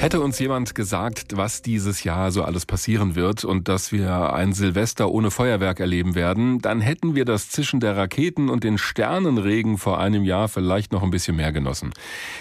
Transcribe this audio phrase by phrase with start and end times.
[0.00, 4.52] Hätte uns jemand gesagt, was dieses Jahr so alles passieren wird und dass wir ein
[4.52, 9.76] Silvester ohne Feuerwerk erleben werden, dann hätten wir das Zischen der Raketen und den Sternenregen
[9.76, 11.90] vor einem Jahr vielleicht noch ein bisschen mehr genossen.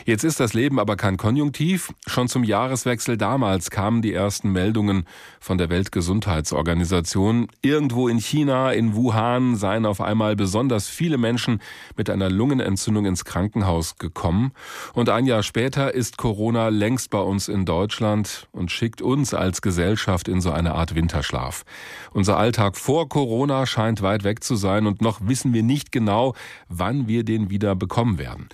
[0.05, 1.91] Jetzt ist das Leben aber kein Konjunktiv.
[2.05, 5.05] Schon zum Jahreswechsel damals kamen die ersten Meldungen
[5.39, 7.47] von der Weltgesundheitsorganisation.
[7.63, 11.59] Irgendwo in China, in Wuhan, seien auf einmal besonders viele Menschen
[11.95, 14.51] mit einer Lungenentzündung ins Krankenhaus gekommen.
[14.93, 19.61] Und ein Jahr später ist Corona längst bei uns in Deutschland und schickt uns als
[19.61, 21.63] Gesellschaft in so eine Art Winterschlaf.
[22.11, 26.33] Unser Alltag vor Corona scheint weit weg zu sein und noch wissen wir nicht genau,
[26.69, 28.49] wann wir den wieder bekommen werden.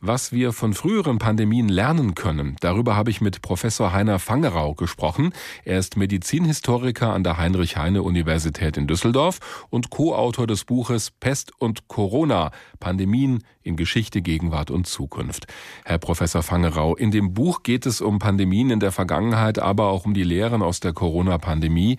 [0.00, 5.32] Was wir von früheren Pandemien lernen können, darüber habe ich mit Professor Heiner Fangerau gesprochen.
[5.64, 12.50] Er ist Medizinhistoriker an der Heinrich-Heine-Universität in Düsseldorf und Co-Autor des Buches Pest und Corona,
[12.78, 15.46] Pandemien in Geschichte, Gegenwart und Zukunft.
[15.84, 20.06] Herr Professor Fangerau, in dem Buch geht es um Pandemien in der Vergangenheit, aber auch
[20.06, 21.98] um die Lehren aus der Corona-Pandemie.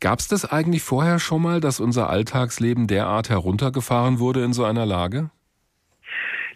[0.00, 4.64] Gab es das eigentlich vorher schon mal, dass unser Alltagsleben derart heruntergefahren wurde in so
[4.64, 5.30] einer Lage?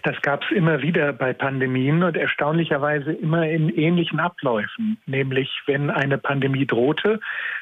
[0.05, 4.98] Das gab es immer wieder bei Pandemien und erstaunlicherweise immer in ähnlichen Abläufen.
[5.06, 7.20] Nämlich, wenn eine Pandemie drohte,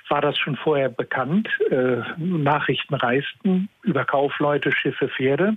[0.09, 1.49] war das schon vorher bekannt.
[1.71, 5.57] Äh, Nachrichten reisten über Kaufleute, Schiffe, Pferde.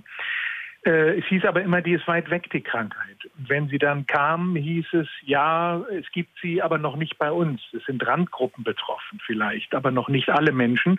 [0.86, 3.18] Äh, es hieß aber immer, die ist weit weg, die Krankheit.
[3.36, 7.60] Wenn sie dann kam, hieß es, ja, es gibt sie, aber noch nicht bei uns.
[7.72, 10.98] Es sind Randgruppen betroffen vielleicht, aber noch nicht alle Menschen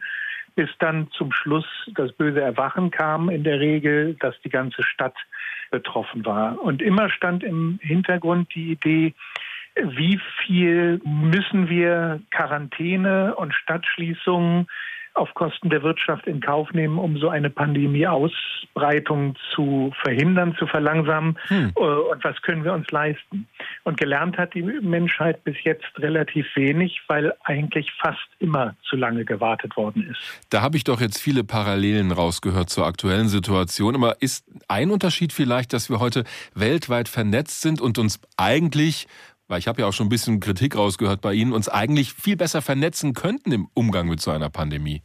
[0.55, 5.15] bis dann zum Schluss das böse Erwachen kam in der Regel, dass die ganze Stadt
[5.69, 6.59] betroffen war.
[6.59, 9.13] Und immer stand im Hintergrund die Idee,
[9.75, 14.67] wie viel müssen wir Quarantäne und Stadtschließungen
[15.17, 21.37] auf Kosten der Wirtschaft in Kauf nehmen, um so eine Pandemie-Ausbreitung zu verhindern, zu verlangsamen?
[21.47, 21.73] Hm.
[21.75, 23.47] Äh, und was können wir uns leisten?
[23.83, 29.25] Und gelernt hat die Menschheit bis jetzt relativ wenig, weil eigentlich fast immer zu lange
[29.25, 30.19] gewartet worden ist.
[30.49, 33.95] Da habe ich doch jetzt viele Parallelen rausgehört zur aktuellen Situation.
[33.95, 39.07] Aber ist ein Unterschied vielleicht, dass wir heute weltweit vernetzt sind und uns eigentlich
[39.47, 42.37] weil ich habe ja auch schon ein bisschen Kritik rausgehört bei Ihnen, uns eigentlich viel
[42.37, 45.01] besser vernetzen könnten im Umgang mit so einer Pandemie.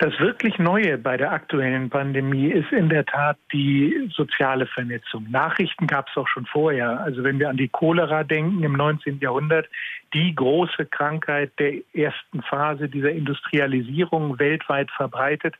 [0.00, 5.26] Das wirklich Neue bei der aktuellen Pandemie ist in der Tat die soziale Vernetzung.
[5.28, 7.00] Nachrichten gab es auch schon vorher.
[7.00, 9.18] Also wenn wir an die Cholera denken im 19.
[9.18, 9.66] Jahrhundert,
[10.14, 15.56] die große Krankheit der ersten Phase dieser Industrialisierung weltweit verbreitet,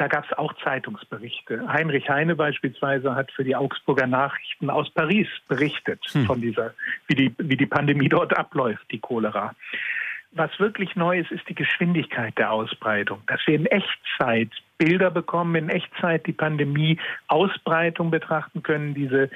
[0.00, 1.70] da gab es auch Zeitungsberichte.
[1.70, 6.24] Heinrich Heine beispielsweise hat für die Augsburger Nachrichten aus Paris berichtet hm.
[6.24, 6.72] von dieser,
[7.06, 9.54] wie die, wie die Pandemie dort abläuft, die Cholera.
[10.32, 15.54] Was wirklich neu ist, ist die Geschwindigkeit der Ausbreitung, dass wir in Echtzeit Bilder bekommen,
[15.56, 19.28] in Echtzeit die Pandemie-Ausbreitung betrachten können, diese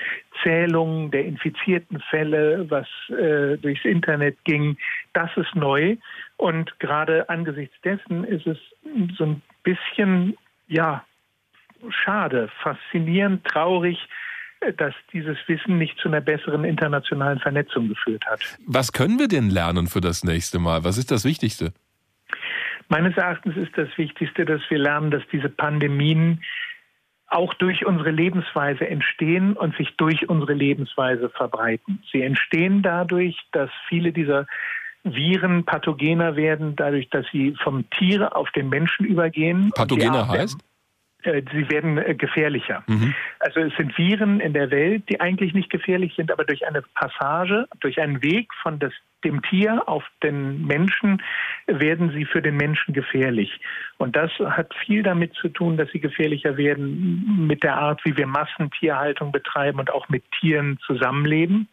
[0.43, 4.79] Zählungen der infizierten Fälle, was äh, durchs Internet ging,
[5.13, 5.97] das ist neu.
[6.39, 8.57] Und gerade angesichts dessen ist es
[9.19, 11.05] so ein bisschen ja,
[12.05, 13.99] schade, faszinierend, traurig,
[14.61, 18.41] äh, dass dieses Wissen nicht zu einer besseren internationalen Vernetzung geführt hat.
[18.67, 20.85] Was können wir denn lernen für das nächste Mal?
[20.85, 21.73] Was ist das Wichtigste?
[22.89, 26.43] Meines Erachtens ist das Wichtigste, dass wir lernen, dass diese Pandemien
[27.27, 32.03] auch durch unsere Lebensweise entstehen und sich durch unsere Lebensweise verbreiten.
[32.13, 34.47] Sie entstehen dadurch, dass viele dieser
[35.05, 39.71] Viren pathogener werden, dadurch, dass sie vom Tier auf den Menschen übergehen.
[39.75, 40.59] Pathogener heißt?
[41.25, 42.85] Äh, sie werden äh, gefährlicher.
[42.87, 43.15] Mhm.
[43.39, 46.83] Also es sind Viren in der Welt, die eigentlich nicht gefährlich sind, aber durch eine
[46.95, 48.93] Passage, durch einen Weg von das,
[49.25, 51.23] dem Tier auf den Menschen
[51.67, 53.61] werden sie für den Menschen gefährlich.
[53.97, 58.17] Und das hat viel damit zu tun, dass sie gefährlicher werden mit der Art, wie
[58.17, 61.69] wir Massentierhaltung betreiben und auch mit Tieren zusammenleben.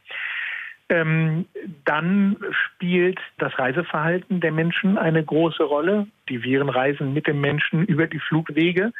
[0.91, 1.45] Ähm,
[1.85, 6.07] dann spielt das Reiseverhalten der Menschen eine große Rolle.
[6.27, 8.91] Die Viren reisen mit dem Menschen über die Flugwege.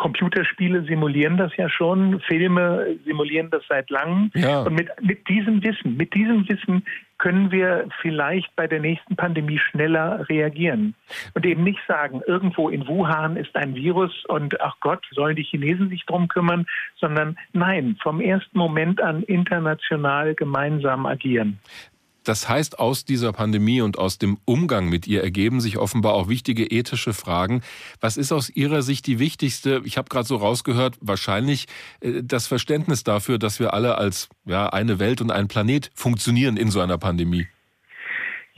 [0.00, 4.30] Computerspiele simulieren das ja schon, Filme simulieren das seit langem.
[4.34, 4.62] Ja.
[4.62, 6.86] Und mit, mit diesem Wissen, mit diesem Wissen
[7.18, 10.94] können wir vielleicht bei der nächsten Pandemie schneller reagieren.
[11.34, 15.42] Und eben nicht sagen, irgendwo in Wuhan ist ein Virus und ach Gott, sollen die
[15.42, 16.64] Chinesen sich drum kümmern,
[16.96, 21.58] sondern nein, vom ersten Moment an international gemeinsam agieren.
[22.24, 26.28] Das heißt, aus dieser Pandemie und aus dem Umgang mit ihr ergeben sich offenbar auch
[26.28, 27.62] wichtige ethische Fragen.
[28.00, 29.80] Was ist aus Ihrer Sicht die wichtigste?
[29.84, 31.66] Ich habe gerade so rausgehört, wahrscheinlich
[32.00, 36.56] äh, das Verständnis dafür, dass wir alle als ja, eine Welt und ein Planet funktionieren
[36.56, 37.46] in so einer Pandemie.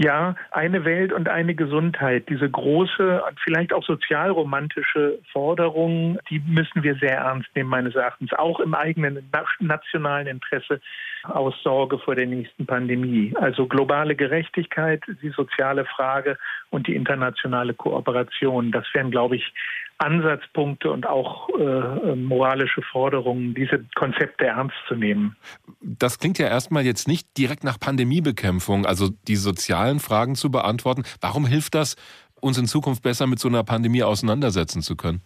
[0.02, 2.28] Ja, eine Welt und eine Gesundheit.
[2.28, 8.58] Diese große, vielleicht auch sozialromantische Forderung, die müssen wir sehr ernst nehmen, meines Erachtens, auch
[8.58, 10.80] im eigenen nationalen Interesse.
[11.24, 13.32] aus Sorge vor der nächsten Pandemie.
[13.38, 16.36] Also globale Gerechtigkeit, die soziale Frage
[16.70, 18.72] und die internationale Kooperation.
[18.72, 19.54] Das wären, glaube ich,
[20.02, 25.36] Ansatzpunkte und auch äh, moralische Forderungen, diese Konzepte ernst zu nehmen.
[25.80, 31.04] Das klingt ja erstmal jetzt nicht direkt nach Pandemiebekämpfung, also die sozialen Fragen zu beantworten.
[31.20, 31.96] Warum hilft das,
[32.40, 35.22] uns in Zukunft besser mit so einer Pandemie auseinandersetzen zu können?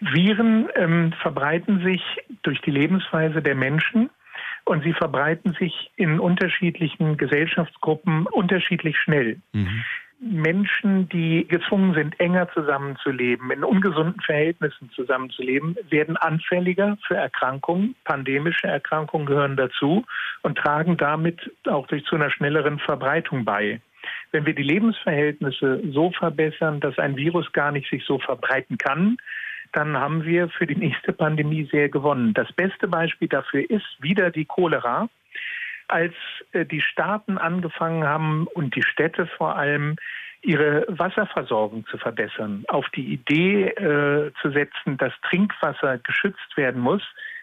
[0.00, 2.02] Viren ähm, verbreiten sich
[2.42, 4.10] durch die Lebensweise der Menschen
[4.64, 9.40] und sie verbreiten sich in unterschiedlichen Gesellschaftsgruppen unterschiedlich schnell.
[9.52, 9.84] Mhm.
[10.18, 17.94] Menschen, die gezwungen sind, enger zusammenzuleben, in ungesunden Verhältnissen zusammenzuleben, werden anfälliger für Erkrankungen.
[18.04, 20.04] Pandemische Erkrankungen gehören dazu
[20.42, 23.80] und tragen damit auch durch zu einer schnelleren Verbreitung bei.
[24.32, 29.18] Wenn wir die Lebensverhältnisse so verbessern, dass ein Virus gar nicht sich so verbreiten kann,
[29.72, 32.32] dann haben wir für die nächste Pandemie sehr gewonnen.
[32.32, 35.08] Das beste Beispiel dafür ist wieder die Cholera.
[35.88, 36.14] Als
[36.52, 39.96] äh, die Staaten angefangen haben und die Städte vor allem
[40.42, 47.02] ihre Wasserversorgung zu verbessern, auf die Idee äh, zu setzen, dass Trinkwasser geschützt werden muss,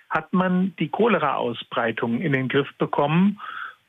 [0.10, 3.40] hat man die Cholera-Ausbreitung in den Griff bekommen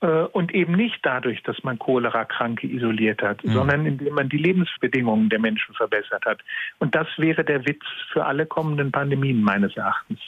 [0.01, 3.53] äh, und eben nicht dadurch, dass man Cholera-Kranke isoliert hat, mhm.
[3.53, 6.41] sondern indem man die Lebensbedingungen der Menschen verbessert hat.
[6.79, 10.21] Und das wäre der Witz für alle kommenden Pandemien meines Erachtens.